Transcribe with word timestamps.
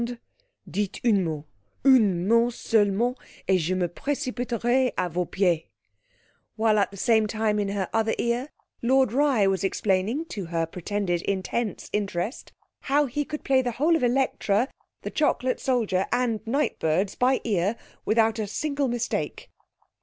Dites 0.67 0.99
un 1.05 1.23
mot, 1.23 1.45
un 1.85 2.27
mot 2.27 2.51
seulement, 2.51 3.15
et 3.47 3.59
je 3.59 3.75
me 3.75 3.87
précipiterai 3.87 4.91
à 4.97 5.07
vos 5.11 5.27
pieds_,' 5.27 5.67
while 6.55 6.79
at 6.79 6.89
the 6.89 6.97
same 6.97 7.27
time, 7.27 7.59
in 7.59 7.67
her 7.69 7.87
other 7.93 8.15
ear, 8.17 8.49
Lord 8.81 9.11
Rye 9.13 9.45
was 9.45 9.63
explaining 9.63 10.25
(to 10.25 10.45
her 10.45 10.65
pretended 10.65 11.21
intense 11.21 11.87
interest) 11.93 12.51
how 12.79 13.05
he 13.05 13.23
could 13.23 13.43
play 13.43 13.61
the 13.61 13.73
whole 13.73 13.95
of 13.95 14.03
Elektra, 14.03 14.69
The 15.03 15.11
Chocolate 15.11 15.59
Soldier 15.59 16.07
and 16.11 16.39
Nightbirds 16.47 17.13
by 17.13 17.39
ear 17.43 17.75
without 18.03 18.39
a 18.39 18.47
single 18.47 18.87
mistake. 18.87 19.51